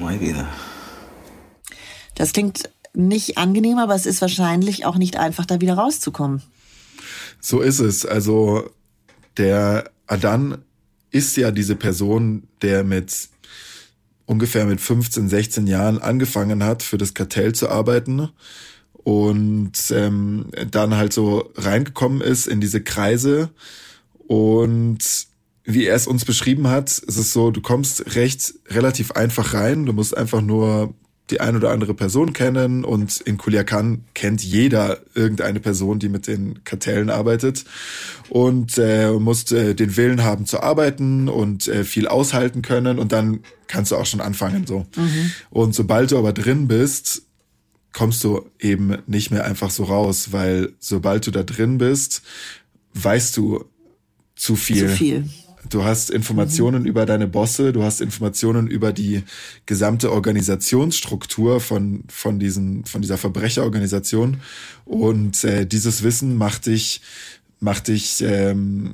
[2.16, 6.42] Das klingt nicht angenehm, aber es ist wahrscheinlich auch nicht einfach, da wieder rauszukommen.
[7.40, 8.06] So ist es.
[8.06, 8.70] Also
[9.38, 10.60] der Adan
[11.12, 13.30] ist ja diese Person, der mit
[14.26, 18.30] ungefähr mit 15, 16 Jahren angefangen hat, für das Kartell zu arbeiten
[18.94, 23.50] und ähm, dann halt so reingekommen ist in diese Kreise
[24.28, 25.28] und
[25.64, 29.86] wie er es uns beschrieben hat, ist es so, du kommst recht relativ einfach rein,
[29.86, 30.94] du musst einfach nur
[31.30, 36.28] die ein oder andere Person kennen und in Kuliakan kennt jeder irgendeine Person, die mit
[36.28, 37.66] den Kartellen arbeitet
[38.30, 43.12] und äh, musst äh, den Willen haben zu arbeiten und äh, viel aushalten können und
[43.12, 44.86] dann kannst du auch schon anfangen so.
[44.96, 45.32] Mhm.
[45.50, 47.24] Und sobald du aber drin bist,
[47.92, 52.22] kommst du eben nicht mehr einfach so raus, weil sobald du da drin bist,
[52.94, 53.66] weißt du
[54.36, 54.90] zu viel.
[54.90, 55.30] Zu viel.
[55.70, 56.88] Du hast Informationen mhm.
[56.88, 59.24] über deine Bosse, du hast Informationen über die
[59.66, 64.38] gesamte Organisationsstruktur von, von, diesen, von dieser Verbrecherorganisation.
[64.86, 67.02] Und äh, dieses Wissen macht dich,
[67.60, 68.94] macht dich, ähm,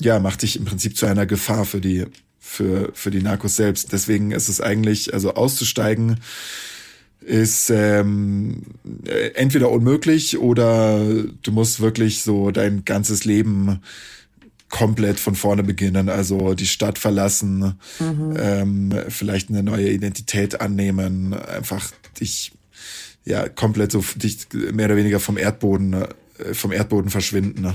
[0.00, 2.06] ja, macht dich im Prinzip zu einer Gefahr für die,
[2.40, 3.92] für, für die Narcos selbst.
[3.92, 6.18] Deswegen ist es eigentlich, also auszusteigen,
[7.20, 8.62] ist ähm,
[9.34, 11.06] entweder unmöglich oder
[11.42, 13.80] du musst wirklich so dein ganzes Leben
[14.72, 18.36] komplett von vorne beginnen, also die Stadt verlassen, mhm.
[18.38, 22.52] ähm, vielleicht eine neue Identität annehmen, einfach dich
[23.24, 25.92] ja komplett so dich mehr oder weniger vom Erdboden
[26.38, 27.60] äh, vom Erdboden verschwinden.
[27.60, 27.74] Ne?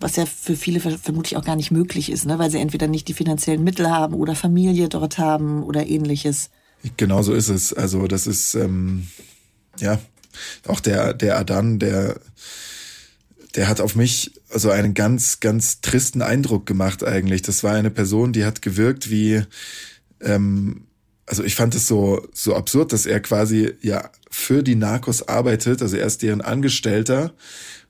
[0.00, 2.36] Was ja für viele vermutlich auch gar nicht möglich ist, ne?
[2.36, 6.50] weil sie entweder nicht die finanziellen Mittel haben oder Familie dort haben oder ähnliches.
[6.96, 7.72] Genau so ist es.
[7.72, 9.06] Also das ist ähm,
[9.78, 10.00] ja
[10.66, 12.18] auch der der Adan, der
[13.54, 17.42] der hat auf mich also einen ganz, ganz tristen Eindruck gemacht eigentlich.
[17.42, 19.42] Das war eine Person, die hat gewirkt wie,
[20.20, 20.86] ähm,
[21.26, 25.82] also ich fand es so, so absurd, dass er quasi ja für die Narcos arbeitet,
[25.82, 27.32] also er ist deren Angestellter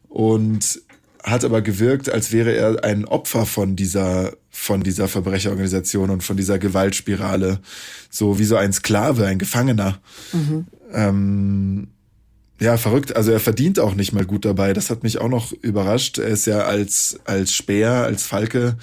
[0.08, 0.80] und
[1.24, 6.36] hat aber gewirkt, als wäre er ein Opfer von dieser, von dieser Verbrecherorganisation und von
[6.36, 7.60] dieser Gewaltspirale.
[8.10, 9.98] So wie so ein Sklave, ein Gefangener.
[10.34, 10.66] Mhm.
[10.92, 11.88] Ähm,
[12.64, 13.14] ja, verrückt.
[13.14, 14.72] Also er verdient auch nicht mal gut dabei.
[14.72, 16.18] Das hat mich auch noch überrascht.
[16.18, 18.76] Er ist ja als, als Speer, als Falke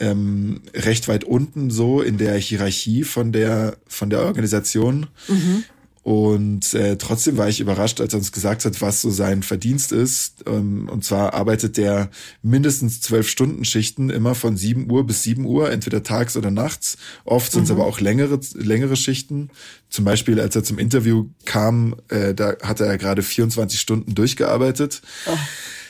[0.00, 5.06] ähm, recht weit unten so in der Hierarchie von der, von der Organisation.
[5.28, 5.64] Mhm.
[6.04, 9.90] Und äh, trotzdem war ich überrascht, als er uns gesagt hat, was so sein Verdienst
[9.90, 10.44] ist.
[10.46, 12.10] Ähm, und zwar arbeitet der
[12.42, 16.98] mindestens zwölf Stunden Schichten, immer von sieben Uhr bis sieben Uhr, entweder tags oder nachts.
[17.24, 17.76] Oft sind es mhm.
[17.76, 19.48] aber auch längere, längere Schichten.
[19.88, 25.00] Zum Beispiel, als er zum Interview kam, äh, da hatte er gerade 24 Stunden durchgearbeitet.
[25.24, 25.38] Oh,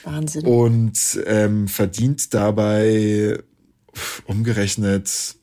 [0.05, 0.45] Wahnsinn.
[0.45, 3.37] Und ähm, verdient dabei
[4.27, 5.35] umgerechnet,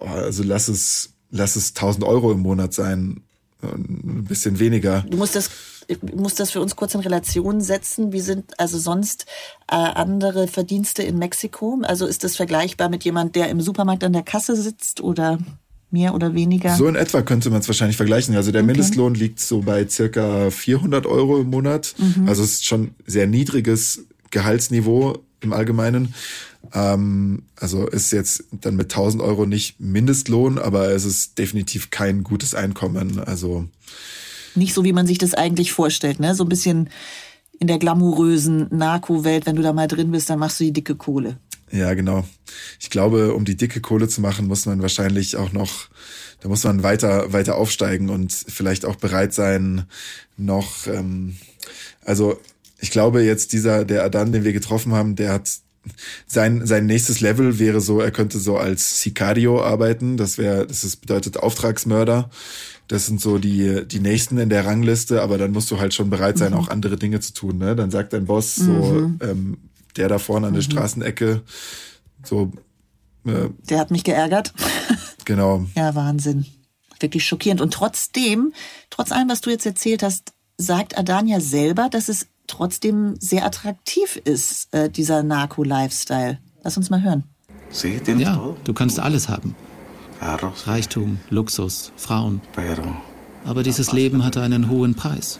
[0.00, 3.22] also lass es, lass es 1000 Euro im Monat sein
[3.62, 5.04] ein bisschen weniger.
[5.08, 5.50] Du musst das,
[6.14, 8.12] musst das für uns kurz in Relation setzen.
[8.12, 9.26] Wie sind also sonst
[9.70, 11.80] äh, andere Verdienste in Mexiko?
[11.82, 15.38] Also ist das vergleichbar mit jemand, der im Supermarkt an der Kasse sitzt oder
[15.90, 16.76] mehr oder weniger?
[16.76, 18.36] So in etwa könnte man es wahrscheinlich vergleichen.
[18.36, 18.72] Also der okay.
[18.72, 21.94] Mindestlohn liegt so bei circa 400 Euro im Monat.
[21.98, 22.28] Mhm.
[22.28, 26.14] Also es ist schon sehr niedriges Gehaltsniveau im Allgemeinen.
[26.72, 32.24] Ähm, also ist jetzt dann mit 1000 Euro nicht Mindestlohn, aber es ist definitiv kein
[32.24, 33.20] gutes Einkommen.
[33.20, 33.68] Also
[34.54, 36.34] nicht so, wie man sich das eigentlich vorstellt, ne?
[36.34, 36.90] So ein bisschen
[37.58, 40.94] in der glamourösen Narko-Welt, wenn du da mal drin bist, dann machst du die dicke
[40.94, 41.38] Kohle.
[41.70, 42.24] Ja, genau.
[42.80, 45.88] Ich glaube, um die dicke Kohle zu machen, muss man wahrscheinlich auch noch,
[46.40, 49.84] da muss man weiter, weiter aufsteigen und vielleicht auch bereit sein,
[50.36, 51.36] noch, ähm,
[52.04, 52.40] also
[52.80, 55.50] ich glaube jetzt dieser, der Adan, den wir getroffen haben, der hat
[56.26, 60.16] sein, sein nächstes Level wäre so, er könnte so als Sicario arbeiten.
[60.16, 62.30] Das wäre, das ist, bedeutet Auftragsmörder.
[62.88, 66.08] Das sind so die, die nächsten in der Rangliste, aber dann musst du halt schon
[66.08, 66.58] bereit sein, mhm.
[66.58, 67.58] auch andere Dinge zu tun.
[67.58, 67.76] Ne?
[67.76, 69.18] Dann sagt dein Boss so, mhm.
[69.22, 69.58] ähm,
[69.96, 70.70] der da vorne an der mhm.
[70.70, 71.42] Straßenecke,
[72.24, 72.52] so.
[73.26, 74.52] Äh, der hat mich geärgert.
[75.24, 75.66] Genau.
[75.74, 76.46] ja, Wahnsinn.
[77.00, 77.60] Wirklich schockierend.
[77.60, 78.54] Und trotzdem,
[78.88, 84.16] trotz allem, was du jetzt erzählt hast, sagt Adania selber, dass es trotzdem sehr attraktiv
[84.16, 86.38] ist, äh, dieser Narco-Lifestyle.
[86.62, 87.24] Lass uns mal hören.
[88.22, 89.54] Ja, du kannst alles haben.
[90.66, 92.40] Reichtum, Luxus, Frauen.
[93.44, 95.38] Aber dieses Leben hatte einen hohen Preis.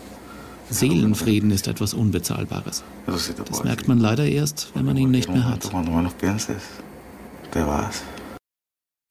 [0.71, 2.85] Seelenfrieden ist etwas Unbezahlbares.
[3.07, 5.71] Das merkt man leider erst, wenn man ihn nicht mehr hat.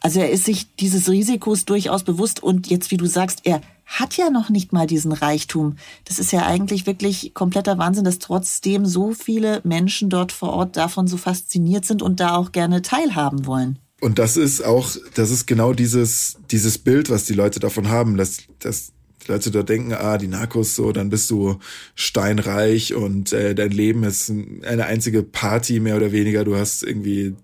[0.02, 4.18] Also er ist sich dieses Risikos durchaus bewusst und jetzt, wie du sagst, er hat
[4.18, 5.78] ja noch nicht mal diesen Reichtum.
[6.06, 10.76] Das ist ja eigentlich wirklich kompletter Wahnsinn, dass trotzdem so viele Menschen dort vor Ort
[10.76, 13.80] davon so fasziniert sind und da auch gerne teilhaben wollen.
[14.00, 18.18] Und das ist auch, das ist genau dieses, dieses Bild, was die Leute davon haben,
[18.18, 18.92] dass, dass
[19.26, 21.58] die Leute da denken, ah, die Narcos so, dann bist du
[21.96, 26.44] steinreich und äh, dein Leben ist eine einzige Party mehr oder weniger.
[26.44, 27.36] Du hast irgendwie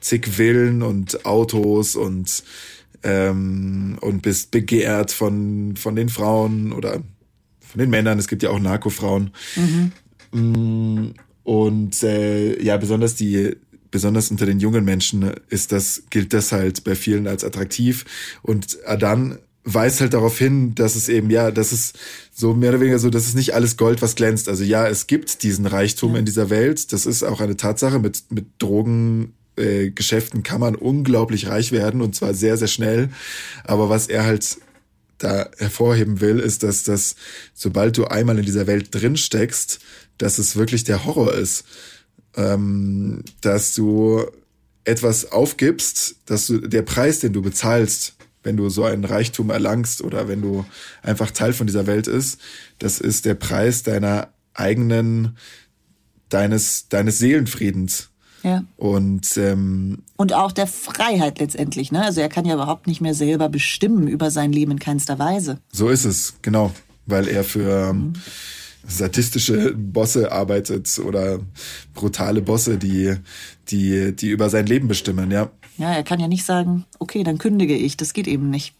[0.00, 2.42] zig Villen und Autos und
[3.02, 7.02] ähm, und bist begehrt von, von den Frauen oder
[7.60, 8.18] von den Männern.
[8.18, 9.30] Es gibt ja auch Narkofrauen.
[10.32, 11.14] Mhm.
[11.44, 13.56] Und äh, ja, besonders die
[13.90, 18.04] besonders unter den jungen Menschen ist das, gilt das halt bei vielen als attraktiv.
[18.42, 21.98] Und Adan weist halt darauf hin, dass es eben, ja, das ist
[22.32, 24.48] so mehr oder weniger so, das ist nicht alles Gold, was glänzt.
[24.48, 26.18] Also ja, es gibt diesen Reichtum ja.
[26.18, 26.92] in dieser Welt.
[26.92, 32.00] Das ist auch eine Tatsache mit, mit Drogen, äh, Geschäften kann man unglaublich reich werden
[32.00, 33.10] und zwar sehr, sehr schnell.
[33.64, 34.58] Aber was er halt
[35.18, 37.16] da hervorheben will, ist, dass das,
[37.54, 39.80] sobald du einmal in dieser Welt drin steckst,
[40.16, 41.64] dass es wirklich der Horror ist.
[42.36, 44.24] Ähm, dass du
[44.84, 50.02] etwas aufgibst, dass du der Preis, den du bezahlst, wenn du so einen Reichtum erlangst
[50.02, 50.64] oder wenn du
[51.02, 52.40] einfach Teil von dieser Welt ist,
[52.78, 55.36] das ist der Preis deiner eigenen,
[56.28, 58.10] deines, deines Seelenfriedens.
[58.48, 58.64] Ja.
[58.76, 61.92] Und, ähm, und auch der Freiheit letztendlich.
[61.92, 62.02] Ne?
[62.02, 65.58] Also er kann ja überhaupt nicht mehr selber bestimmen über sein Leben in keinster Weise.
[65.72, 66.72] So ist es, genau.
[67.06, 68.14] Weil er für ähm,
[68.86, 71.40] sadistische Bosse arbeitet oder
[71.94, 73.16] brutale Bosse, die,
[73.68, 75.50] die, die über sein Leben bestimmen, ja.
[75.76, 77.96] Ja, er kann ja nicht sagen, okay, dann kündige ich.
[77.96, 78.74] Das geht eben nicht.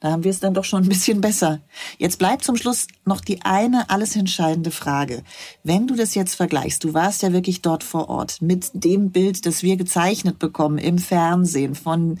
[0.00, 1.60] Da haben wir es dann doch schon ein bisschen besser.
[1.98, 5.22] Jetzt bleibt zum Schluss noch die eine alles entscheidende Frage.
[5.62, 9.46] Wenn du das jetzt vergleichst, du warst ja wirklich dort vor Ort mit dem Bild,
[9.46, 12.18] das wir gezeichnet bekommen im Fernsehen von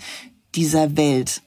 [0.54, 1.42] dieser Welt.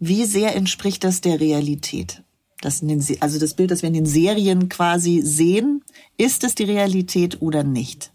[0.00, 2.22] Wie sehr entspricht das der Realität?
[2.60, 5.84] Das den, also das Bild, das wir in den Serien quasi sehen,
[6.16, 8.10] ist es die Realität oder nicht?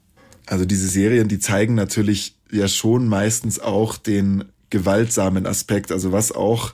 [0.47, 6.32] Also diese Serien, die zeigen natürlich ja schon meistens auch den gewaltsamen Aspekt, also was
[6.32, 6.74] auch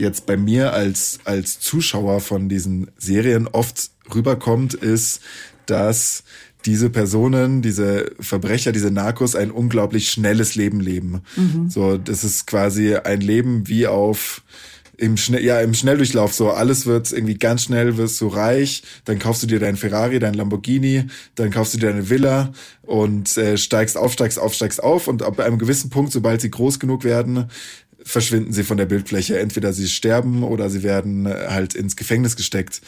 [0.00, 5.20] jetzt bei mir als, als Zuschauer von diesen Serien oft rüberkommt, ist,
[5.66, 6.24] dass
[6.66, 11.22] diese Personen, diese Verbrecher, diese Narcos ein unglaublich schnelles Leben leben.
[11.36, 11.70] Mhm.
[11.70, 14.42] So, das ist quasi ein Leben wie auf
[15.00, 16.50] im Schnell, ja, im Schnelldurchlauf so.
[16.50, 20.34] Alles wird irgendwie ganz schnell, wirst du reich, dann kaufst du dir dein Ferrari, dein
[20.34, 21.04] Lamborghini,
[21.36, 25.22] dann kaufst du dir eine Villa und äh, steigst auf, steigst auf, steigst auf und
[25.22, 27.46] ab einem gewissen Punkt, sobald sie groß genug werden,
[28.02, 29.38] verschwinden sie von der Bildfläche.
[29.38, 32.80] Entweder sie sterben oder sie werden äh, halt ins Gefängnis gesteckt.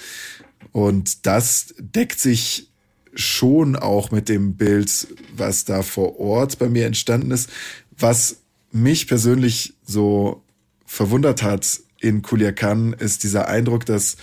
[0.72, 2.68] Und das deckt sich
[3.14, 7.50] schon auch mit dem Bild, was da vor Ort bei mir entstanden ist.
[7.98, 8.38] Was
[8.70, 10.42] mich persönlich so
[10.86, 14.16] verwundert hat in Culiacan, ist dieser Eindruck, dass,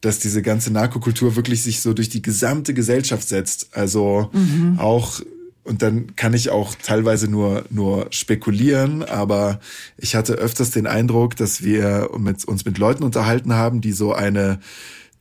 [0.00, 3.76] dass diese ganze Narkokultur wirklich sich so durch die gesamte Gesellschaft setzt.
[3.76, 4.78] Also mhm.
[4.78, 5.20] auch
[5.66, 9.60] und dann kann ich auch teilweise nur, nur spekulieren, aber
[9.96, 14.12] ich hatte öfters den Eindruck, dass wir mit, uns mit Leuten unterhalten haben, die so
[14.12, 14.60] eine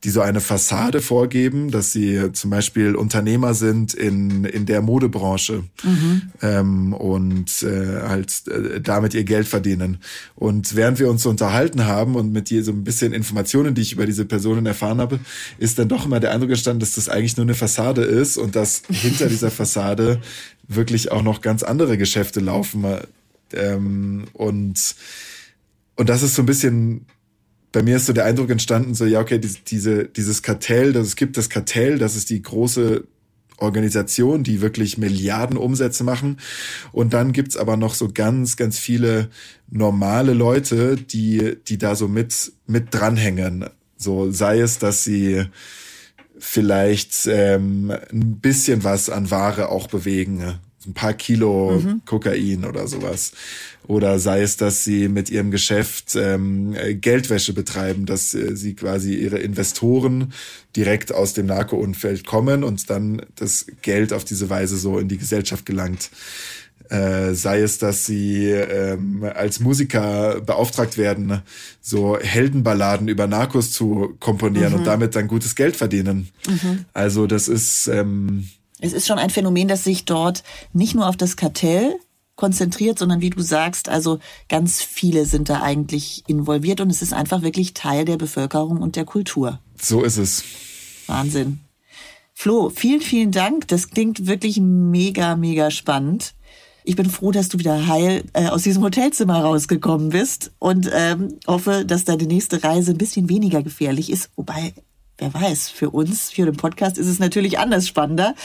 [0.04, 5.64] die so eine Fassade vorgeben, dass sie zum Beispiel Unternehmer sind in, in der Modebranche
[5.84, 6.22] mhm.
[6.42, 9.98] ähm, und äh, halt äh, damit ihr Geld verdienen.
[10.36, 13.82] Und während wir uns so unterhalten haben und mit dir so ein bisschen Informationen, die
[13.82, 15.20] ich über diese Personen erfahren habe,
[15.58, 18.56] ist dann doch immer der Eindruck entstanden, dass das eigentlich nur eine Fassade ist und
[18.56, 20.20] dass hinter dieser Fassade
[20.68, 22.86] wirklich auch noch ganz andere Geschäfte laufen.
[23.54, 24.96] Ähm, und
[25.96, 27.06] und das ist so ein bisschen
[27.76, 31.18] bei mir ist so der Eindruck entstanden, so ja, okay, diese, dieses Kartell, dass es
[31.18, 33.04] gibt das Kartell, das ist die große
[33.58, 36.38] Organisation, die wirklich Milliarden Umsätze machen.
[36.94, 39.30] Und dann gibt's aber noch so ganz, ganz viele
[39.70, 43.66] normale Leute, die, die da so mit, mit dranhängen.
[43.98, 45.44] So sei es, dass sie
[46.40, 52.02] vielleicht ähm, ein bisschen was an Ware auch bewegen ein paar Kilo mhm.
[52.06, 53.34] Kokain oder sowas.
[53.88, 59.14] Oder sei es, dass sie mit ihrem Geschäft ähm, Geldwäsche betreiben, dass äh, sie quasi
[59.14, 60.34] ihre Investoren
[60.76, 65.18] direkt aus dem Narko-Umfeld kommen und dann das Geld auf diese Weise so in die
[65.18, 66.10] Gesellschaft gelangt.
[66.90, 71.42] Äh, sei es, dass sie ähm, als Musiker beauftragt werden,
[71.82, 74.80] so Heldenballaden über Narcos zu komponieren mhm.
[74.80, 76.30] und damit dann gutes Geld verdienen.
[76.48, 76.86] Mhm.
[76.94, 78.50] Also das ist ähm,
[78.80, 81.96] es ist schon ein Phänomen, das sich dort nicht nur auf das Kartell
[82.36, 84.20] konzentriert, sondern wie du sagst, also
[84.50, 88.96] ganz viele sind da eigentlich involviert und es ist einfach wirklich Teil der Bevölkerung und
[88.96, 89.60] der Kultur.
[89.82, 90.44] So ist es.
[91.08, 91.62] Wahnsinn.
[92.34, 93.70] Flo, vielen, vielen Dank.
[93.70, 96.36] Das klingt wirklich mega, mega spannend.
[96.84, 101.40] Ich bin froh, dass du wieder heil äh, aus diesem Hotelzimmer rausgekommen bist und ähm,
[101.48, 104.30] hoffe, dass deine nächste Reise ein bisschen weniger gefährlich ist.
[104.36, 104.74] Wobei
[105.18, 108.36] wer weiß, für uns, für den Podcast ist es natürlich anders spannender.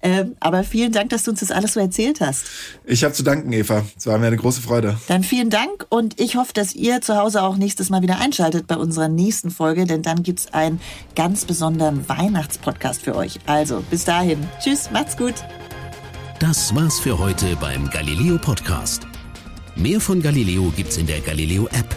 [0.00, 2.46] Ähm, aber vielen Dank, dass du uns das alles so erzählt hast.
[2.84, 3.84] Ich habe zu danken, Eva.
[3.96, 4.96] Es war mir eine große Freude.
[5.08, 8.68] Dann vielen Dank und ich hoffe, dass ihr zu Hause auch nächstes Mal wieder einschaltet
[8.68, 10.80] bei unserer nächsten Folge, denn dann gibt's einen
[11.16, 13.40] ganz besonderen Weihnachtspodcast für euch.
[13.46, 14.46] Also bis dahin.
[14.62, 15.34] Tschüss, macht's gut.
[16.38, 19.02] Das war's für heute beim Galileo Podcast.
[19.74, 21.96] Mehr von Galileo gibt's in der Galileo App